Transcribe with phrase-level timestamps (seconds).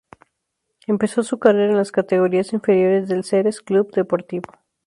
[0.87, 4.51] Empezó su carrera en las categorías inferiores del Xerez Club Deportivo.